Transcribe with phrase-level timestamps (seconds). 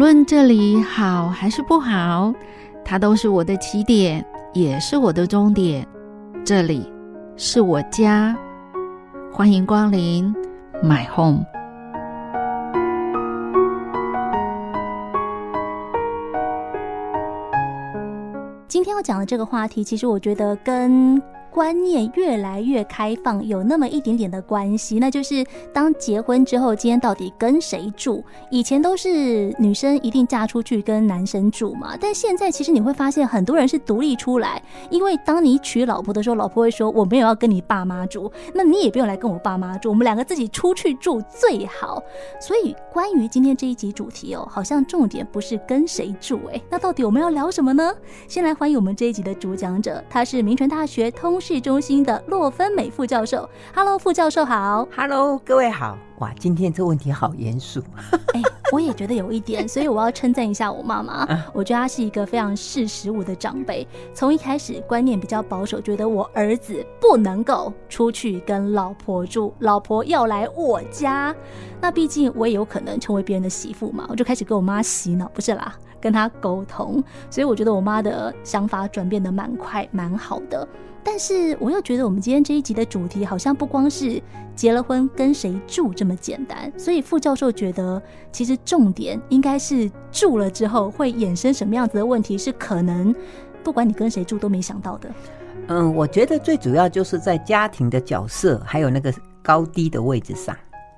[0.00, 2.32] 论这里好还是不好，
[2.82, 5.86] 它都是我的起点，也是我的终点。
[6.42, 6.90] 这里
[7.36, 8.34] 是我家，
[9.30, 10.34] 欢迎光临
[10.82, 11.44] ，My Home。
[18.68, 28.22] 今天要讲的这个话题，其实我觉得跟观念越来越开放，有那么一点点的关系，那就是当结婚之后，今天到底跟谁住？
[28.50, 42.00] 以前都是女生一定嫁出去跟男生住嘛，但现在其实你会发现很多人是独立出来，因为当你娶老婆的时候，老婆会说我没有要跟你爸妈住，那你也不用来跟我爸妈住，我们两个自己出去住最好。
[42.40, 47.92] 所以关于今天这一集主题哦，好像重点不是跟谁住，哎，那到底我们要聊什么呢？
[48.28, 51.39] 先来欢迎我们这一集的主讲者，他是铭传大学通。
[51.40, 57.82] 市中心的洛芬美副教授，Hello，副教授好，Hello，各位好，哇，今天这问题好严肃，
[58.34, 71.34] 哎、欸，我也觉得有一点，所以我要称赞一下我妈妈，我觉得她是一个非常识时务的长辈，从一开始观念比较保守，觉得我儿子不能够出去跟老婆住，老婆要来我家，
[71.80, 80.68] 那毕竟我也有可能成为别人的媳妇嘛，我就开始跟我妈洗脑，不是啦，跟她沟通，所以我觉得我妈的想法转变的蛮快，蛮好的。
[81.02, 84.22] 但是我又觉得，我们今天这一集的主题好像不光是
[84.54, 93.14] 结了婚跟谁住这么简单，所以副教授觉得，其实重点应该是住了之后会衍生什么样子的问题，是可能
[93.64, 95.10] 不管你跟谁住都没想到的。
[95.68, 99.12] 嗯，我觉得最主要就是在家庭的角色，还有那个
[99.42, 100.54] 高低的位置上。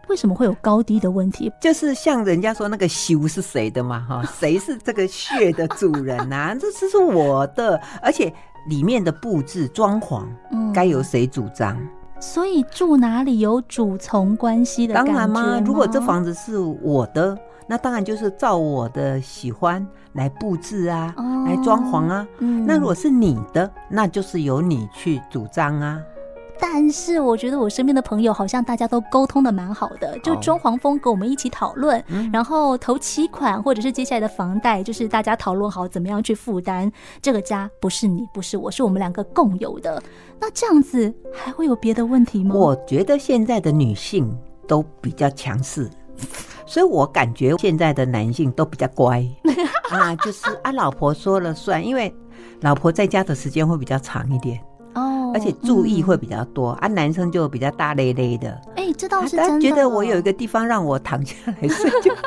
[0.08, 1.50] 为什么会有高低的问题？
[1.60, 6.54] 就是像人家说那个修是谁的嘛，哈，谁是这个穴的主人啊？
[6.54, 8.32] 这这是我的，而且。
[8.68, 11.76] 里面的布置装潢，嗯，该由谁主张？
[12.20, 14.94] 所以住哪里有主从关系的？
[14.94, 22.24] 当然嘛，如果这房子是我的，那当然就是照我的喜欢来布置啊，哦、来装潢啊。
[22.38, 26.00] 嗯、那如果是你的，那就是由你去主张啊。
[26.64, 36.90] 但是我觉得我身边的朋友好像大家都沟通的蛮好的，就装潢风格我们一起讨论，哦、然后头期款或者是接下来的房贷，就是大家讨论好怎么样去负担。
[37.20, 40.00] 这个家不是你，不是我，是我们两个共有的。
[40.40, 42.54] 那这样子还会有别的问题吗？
[42.54, 44.32] 我觉得现在的女性
[44.68, 45.90] 都比较强势，
[46.64, 49.26] 所以我感觉现在的男性都比较乖
[49.90, 52.14] 啊，就是啊，老婆说了算，因为
[52.60, 54.60] 老婆在家的时间会比较长一点。
[55.32, 58.50] 而且注意会比较多、嗯、啊，男生就比较大咧咧的。
[58.76, 59.50] 哎、欸，这倒是真的。
[59.52, 62.14] 他觉得我有一个地方让我躺下来睡觉。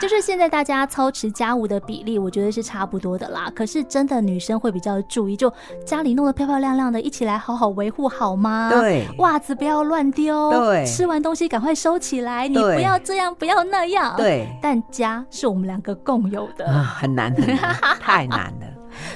[0.00, 3.48] 就是现在大家操持家务的比例，我觉得是差不多的啦。
[3.54, 5.48] 可是真的女生会比较注意，就
[5.86, 8.68] 家里弄得漂漂亮亮的，一起来好好维护好吗？
[8.72, 10.50] 对，袜子不要乱丢。
[10.50, 14.16] 对，吃完东西赶快收起来，你不要这样，不要那样。
[14.16, 18.66] 对，但家是我们两个共有的，啊、很难很难， 太难了。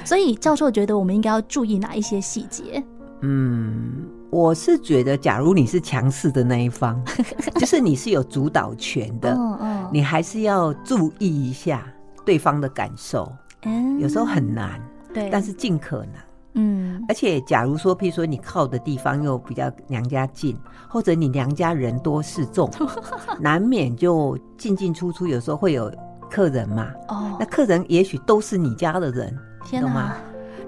[0.07, 2.81] 所以教授觉得我们应该要注意哪一些细节？
[3.19, 7.03] 嗯，我是觉得，假如你是强势的那一方，
[7.59, 11.85] 就是你是有主导权的，嗯嗯，你还是要注意一下
[12.23, 13.29] 对方的感受。
[13.63, 14.79] 嗯，有时候很难，
[15.13, 16.13] 对，但是尽可能。
[16.53, 20.57] 嗯，而且假如说，譬如说你靠的地方又比较娘家近，
[20.87, 22.71] 或者你娘家人多势众，
[23.41, 25.91] 难免就进进出出，有时候会有
[26.31, 26.87] 客人嘛。
[27.09, 29.37] 哦，那客人也许都是你家的人。
[29.67, 30.15] 天哪，懂吗？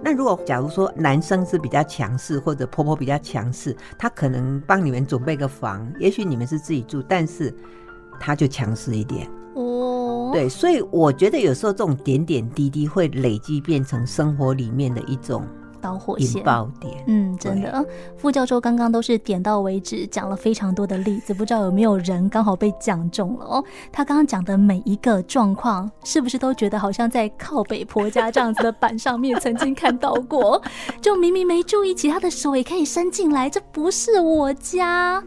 [0.03, 7.53] 那如果假如说男生是比较强势，或者婆婆比较强势，他可能帮你们准备个房，也许你们是自己住，但是
[8.19, 10.31] 他就强势一点哦。
[10.33, 15.45] 对，所以我觉得有时候这种点点滴滴会累积变成生活里面的一种。
[15.81, 17.85] 导火线，引爆点，嗯，真的，
[18.17, 23.63] 副教授刚刚都是点到为止，讲了非常多的例子，不知道有没有人刚好被讲中了哦。
[23.91, 30.61] 他刚刚讲的每一个状况，是不是都觉得好像在靠北婆家这样子的板上面曾经看到过？
[31.01, 35.23] 就明明没注意，其他的手也可以伸进来，这不是我家。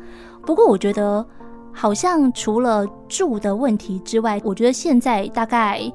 [0.47, 1.25] 不过我觉得，
[1.73, 5.93] 好像除了住的问题之外，我觉得现在大概。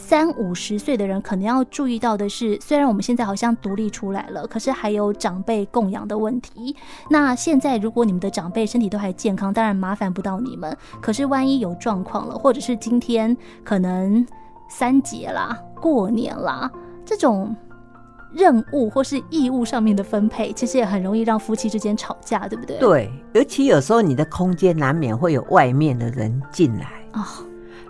[0.00, 6.74] 三五十岁的人可能要注意到的是，虽然我们现在好像独立出来了，可是还有长辈供养的问题。
[7.10, 10.74] 那现在如果你们的长辈身体都还健康，当然麻烦不到你们。
[11.02, 14.24] 可是万一有状况了，或者是今天可能
[14.70, 16.70] 三节啦、过年啦，
[17.04, 17.54] 这种
[18.32, 22.78] 任务或是义务上面的分配，其实也很容易让夫妻之间吵架，对不对？
[22.78, 27.22] 对，尤其有时候你的空间难免会有外面的人进来哦，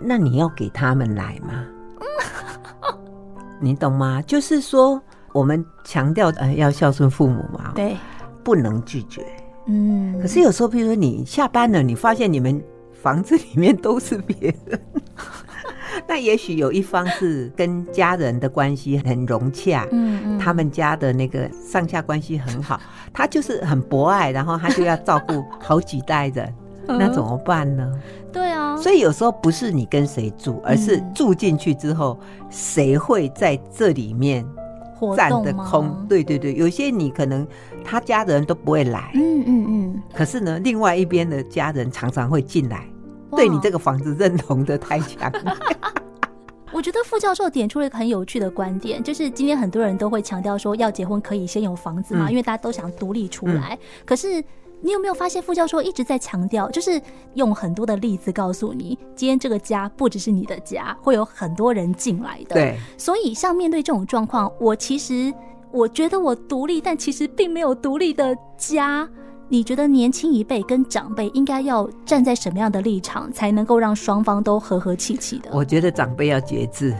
[0.01, 1.63] 那你要给他们来吗？
[3.59, 4.21] 你懂吗？
[4.25, 5.01] 就是说，
[5.33, 7.97] 我们强调呃要孝顺父母嘛，对，
[8.43, 9.25] 不能拒绝。
[9.67, 12.61] 嗯，可是有时候，比如说你下班了，你发现你们
[13.03, 14.79] 房子里面都是别人，
[16.07, 22.79] 那也许有一方是跟家人的关系很融洽，嗯嗯，他们家的那个上下关系很好，
[23.13, 26.51] 他就是很博爱，然后他就要照顾好几代人，
[26.97, 27.91] 那怎么办呢？
[28.31, 32.17] 对啊，所以有时候不是你跟谁住，而是住进去之后，
[32.49, 34.45] 谁会在这里面
[35.15, 36.05] 占的空？
[36.07, 37.47] 对对对，有些你可能
[37.83, 42.87] 他家的人都不会来，嗯嗯嗯，可是呢，另外一边的家人常常会进来，
[43.31, 45.31] 对你这个房子认同的太强。
[46.71, 53.73] 我觉得副教授点出了一个很有趣的观点，就是今天很多人都会强调说，要结婚可以先有房子嘛，嗯、因为大家都想独立出来。
[53.73, 54.43] 嗯、可是
[54.81, 57.01] 你有没有发现，副教授一直在强调，就是
[57.33, 62.55] 用很多的例子告诉你，今天这个家不只是你的家，会有很多人进来的。
[62.55, 65.33] 对，所以像面对这种状况，我其实
[65.71, 69.07] 我觉得我独立，但其实并没有独立的家。
[69.51, 75.49] 你觉得年轻一辈跟长辈应该要站在什么样的立场，才能够让双方都和和气气的？
[75.51, 76.95] 我觉得长辈要节制，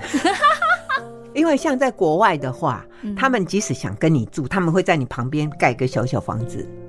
[1.35, 6.67] 因为像在国外的话，嗯、他们即使想跟你住，他们会在你旁边盖个小小房子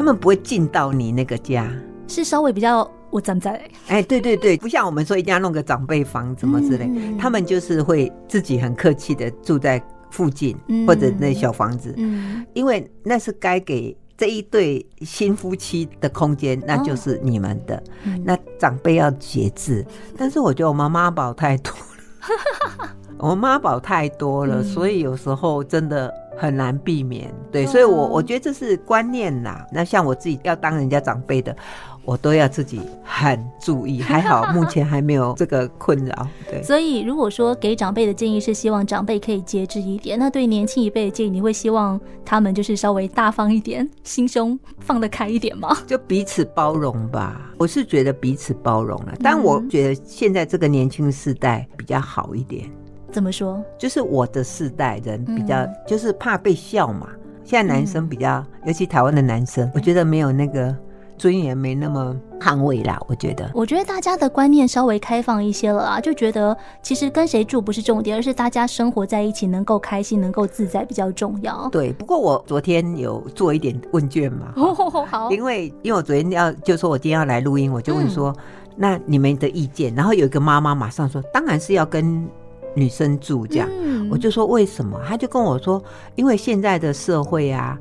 [0.00, 1.70] 他们不会进到你那个家，
[2.08, 3.60] 是稍微比较我站在。
[3.86, 9.78] 哎，对对对，不像我们说一定要弄个长辈房怎么之类，嗯、他们就是会自己很客气的住在
[10.10, 13.94] 附近、嗯、或者那小房子，嗯，因为那是该给。
[14.16, 17.76] 这一对新夫妻的空间，那就是你们的。
[17.76, 19.84] 哦嗯、那长辈要节制，
[20.16, 27.32] 但是我觉得我们妈宝太多了， 我们妈宝太多了，嗯、所以有时候真的很难避免。
[27.52, 29.66] 对，所以我我觉得这是观念啦。
[29.70, 31.54] 那像我自己要当人家长辈的。
[32.02, 36.26] 我都要自己很注意，还好目前还没有这个困扰。
[36.50, 45.76] 对，所以如果说给长辈的建议是希望长辈可以节制一点，那对年轻一辈的建议，你会希望他们就是稍微大方一点，心胸放得开一点吗？
[45.86, 47.52] 就彼此包容吧。
[47.58, 52.68] 我是觉得彼此包容了，但我觉得现在这个年轻世代比较好一点。
[53.10, 53.62] 怎么说？
[53.78, 57.08] 就是我的世代人比较，就是怕被笑嘛。
[57.44, 60.74] 现在男生比较，尤其台湾的男生，我觉得没有那个。
[61.18, 63.50] 尊严没那么捍卫啦，我觉得。
[63.52, 71.68] 我觉得大家的观念稍微开放一些了啊，就觉得其实跟谁住不是重点，而是大家生活在一起能够开心、能够自在比较重要。
[71.68, 74.72] 对，不过我昨天有做一点问卷嘛，哦，
[75.04, 79.94] 好，因为因为我昨天要就说我今天要来录音，我就问说，嗯、那你们的意见？
[79.94, 82.26] 然后有一个妈妈马上说，当然是要跟
[82.74, 83.68] 女生住这样。
[83.70, 85.00] 嗯、我就说为什么？
[85.06, 85.82] 他就跟我说，
[86.14, 87.78] 因为现在的社会啊。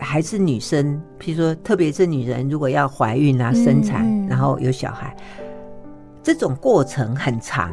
[0.00, 5.12] 还是女生，譬如说，特别是女人，如果要怀孕啊、生产，然后有小孩，
[6.22, 7.68] 这种过程很长。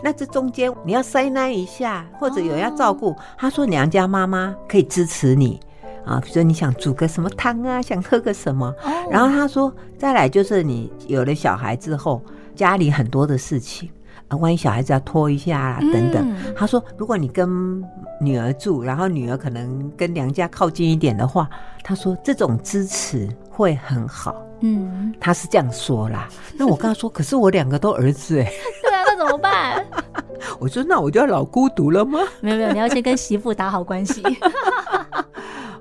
[0.00, 5.58] 那这中间你要塞奶一下，或者有人要照顾，哦、他说娘家妈妈可以支持你
[6.04, 6.20] 啊。
[6.20, 12.22] 比如说你想煮个什么汤啊，想喝个什么，哦、然后他说再来就是你有了小孩之后，
[12.54, 13.90] 家里很多的事情。
[14.28, 16.28] 啊，万一小孩子要拖一下啊，等等。
[16.28, 17.82] 嗯、他说，如果你跟
[18.20, 21.48] 女儿住，然后女儿可能跟娘家靠近一点的话，
[21.84, 24.34] 他说这种支持会很好。
[24.60, 26.28] 嗯，他是这样说啦。
[26.58, 28.44] 那我跟他说，可是我两个都儿子哎。
[28.82, 29.84] 对啊，那怎么办？
[30.58, 32.18] 我说，那我就要老孤独了吗？
[32.40, 34.22] 没有没有，你要先跟媳妇打好关系。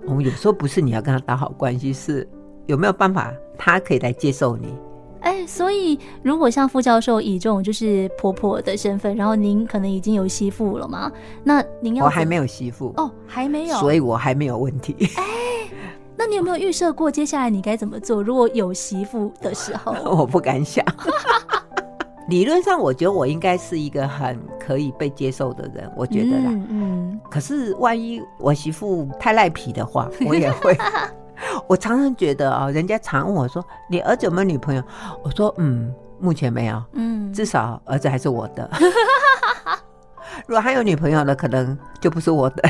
[0.06, 2.27] 我 们有时候不是你要跟他打好关系，是
[2.68, 4.74] 有没有办法他可以来接受你。
[5.35, 11.11] 哎，所以如果像副教授以这种就是婆婆的身份，然后您可能已经有媳妇了吗？
[11.44, 14.95] 那您要我还没有媳妇哦，还没有，所以我还没有问题。
[15.18, 15.23] 哎，
[16.15, 18.23] 那你有没有预设过接下来你该怎么做？
[18.23, 20.85] 如果有媳妇的时候， 我不敢想。
[22.30, 26.45] 理论上，我觉得我应该是一个很可以被接受的人，我觉得啦。
[26.45, 26.68] 嗯。
[26.69, 30.75] 嗯，可是万一我媳妇太赖皮的话，我也会。
[31.68, 34.83] 我常常觉得啊，人家常问我说：“你儿子有没有女朋友？”
[35.23, 36.81] 我说：“嗯，目前没有。
[36.94, 38.69] 嗯，至少儿子还是我的。
[40.47, 42.63] 如果还有女朋友了，可能就不是我的。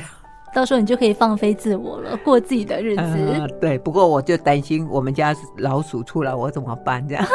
[0.54, 3.02] 到时候你就可以放飞自我了，过自己的日子。
[3.02, 7.06] 呃、对，不过我就担心我们家老鼠出来，我怎么办？
[7.08, 7.26] 这样。”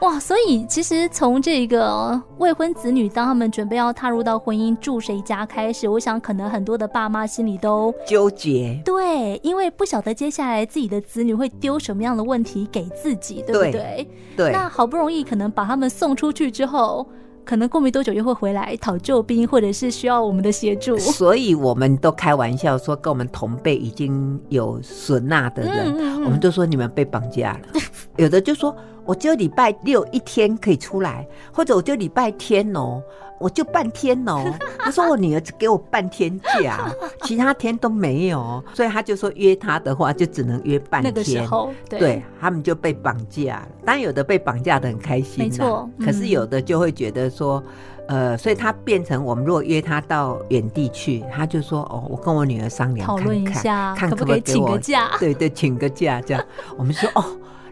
[0.00, 8.78] 哇，所以其实从这个未婚子女当他们准备要踏入到婚姻住谁家开始，我想可能很多的爸妈心里都纠结。
[8.84, 13.72] 对，因为不晓得接下来自己的子女会丢什么样的问题给自己，对不对？
[13.72, 14.08] 对。
[14.36, 17.06] 对，那好不容易可能把他们送出去之后，
[17.42, 20.98] 可能过没多久又会回来讨救兵，或者是需要我们的协助。
[20.98, 27.80] 所以我们都开玩笑说，跟我们同辈已经有孙纳的人，嗯嗯嗯，我们都说你们被绑架了。
[28.16, 33.02] 有的就说，我就礼拜六一天可以出来，或者我就礼拜天哦，
[33.38, 34.44] 我就半天哦。
[34.78, 36.90] 他说我女儿只给我半天假，
[37.24, 41.12] 其他天都没有，所以他就说约他的话就只能约半天。
[41.12, 43.68] 那个时候，对，对他们就被绑架了。
[43.84, 45.88] 当然有的被绑架的很开心，没错。
[46.00, 47.62] 可是有的就会觉得说。
[48.08, 55.10] 呃，所以他变成我们如果约他到远地去，他就说哦，我跟我女儿商量，讨论一下，看可不可以请个假？
[55.18, 56.40] 对对，请个假这样。
[56.76, 57.24] 我们说哦，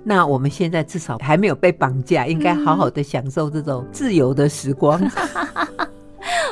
[0.05, 5.01] 那我们现在至少还没有被绑架，应该好好的享受这种自由的时光。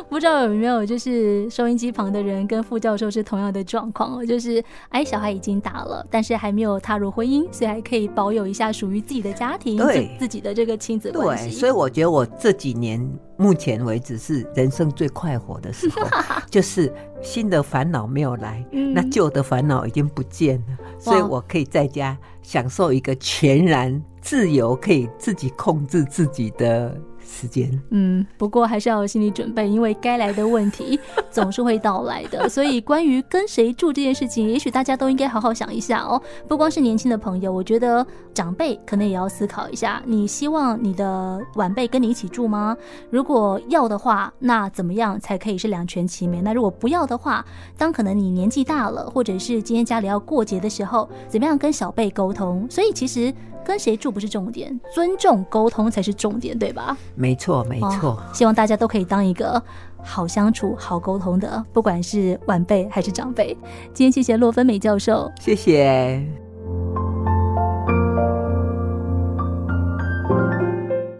[0.09, 11.49] 不知道有没有就是收音机旁的人跟副教授是同样的状况哦，就是哎，小孩已经大了，但是还没有踏入婚姻，所以还可以保有一下属于自己的家庭，对自己的这个亲子关系。
[11.49, 13.01] 对，所以我觉得我这几年
[13.39, 16.07] 目前为止是人生最快活的时候，
[16.51, 16.93] 就是
[17.23, 26.97] 新的烦恼没有来，嗯、那旧的烦恼已经不见了，所以我可以在家享受一个全然自由，可以自己控制自己的。
[27.33, 31.01] 时间，嗯，不过还是要有心理准备，因为该来的问题
[31.33, 32.47] 总是会到来的。
[32.49, 36.21] 所以，关于跟谁住这件事情，也许大家都应该好好想一下哦。
[36.47, 42.77] 不光是年轻的朋友，我觉得长辈可能也要思考一下：你希望你的晚辈跟你一起住吗？
[43.09, 46.43] 如果要的话，那怎么样才可以是两全其美？
[46.43, 47.43] 那如果不要的话，
[47.79, 52.67] 当可能你年纪大了，或者是今天家里要过节的时候，怎么样跟小辈沟通？
[52.69, 53.33] 所以，其实。
[53.65, 56.97] 跟谁住不是重点，尊重沟通才是重点，对吧？
[57.15, 58.11] 没错，没错。
[58.11, 59.63] 哦，希望大家都可以当一个
[60.03, 63.57] 好相处、好沟通的，不管是晚辈还是长辈。
[63.95, 66.23] 今天谢谢洛芬美教授，谢谢。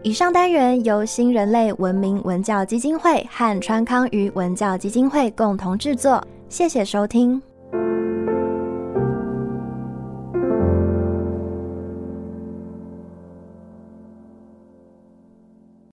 [0.03, 7.41] 以上单元由新人类文明文教基金会和川康鱼文教基金会共同制作，谢谢收听。